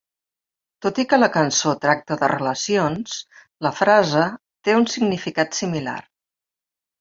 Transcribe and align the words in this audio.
Tot 0.83 1.01
i 1.01 1.03
que 1.09 1.19
la 1.19 1.27
cançó 1.35 1.73
tracta 1.83 2.17
de 2.21 2.29
relacions, 2.31 3.19
la 3.67 3.73
frase 3.81 4.25
té 4.69 4.77
un 4.79 4.89
significat 4.95 5.61
similar. 5.61 5.97